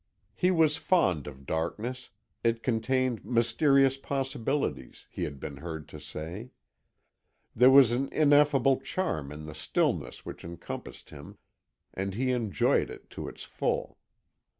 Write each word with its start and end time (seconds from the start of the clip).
He 0.33 0.49
was 0.49 0.77
fond 0.77 1.27
of 1.27 1.45
darkness; 1.45 2.09
it 2.43 2.63
contained 2.63 3.23
mysterious 3.23 3.97
possibilities, 3.97 5.05
he 5.11 5.25
had 5.25 5.39
been 5.39 5.57
heard 5.57 5.87
to 5.89 5.99
say. 5.99 6.49
There 7.55 7.69
was 7.69 7.91
an 7.91 8.09
ineffable 8.11 8.79
charm 8.79 9.31
in 9.31 9.45
the 9.45 9.53
stillness 9.53 10.25
which 10.25 10.43
encompassed 10.43 11.11
him, 11.11 11.37
and 11.93 12.15
he 12.15 12.31
enjoyed 12.31 12.89
it 12.89 13.11
to 13.11 13.27
its 13.27 13.43
full. 13.43 13.99